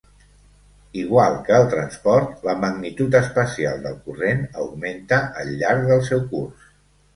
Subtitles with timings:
[1.01, 6.69] Igual que el transport, la magnitud espacial del corrent augmenta al llarg del seu curs.